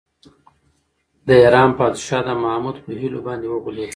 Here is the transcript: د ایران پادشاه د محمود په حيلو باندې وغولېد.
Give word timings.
د 1.27 1.29
ایران 1.43 1.69
پادشاه 1.79 2.23
د 2.27 2.29
محمود 2.43 2.77
په 2.85 2.89
حيلو 3.01 3.19
باندې 3.27 3.45
وغولېد. 3.49 3.89